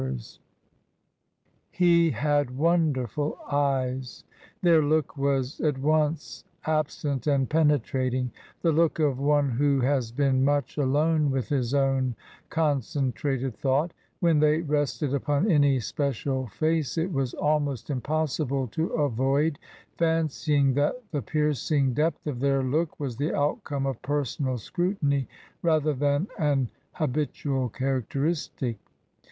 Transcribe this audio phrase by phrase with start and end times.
[0.01, 0.43] it u 42 TRANSITION.
[1.69, 4.23] He had wonderful eyes;
[4.63, 8.31] their look was at once absent and penetrating—
[8.63, 12.15] the look of one who has been much alone with his own
[12.49, 19.59] concentrated thought When they rested upon any special face it was almost impossible to avoid
[19.99, 25.27] fancying that the piercing depth of their look was the outcome of personal scrutiny
[25.61, 28.79] rather than an habitual characteristic.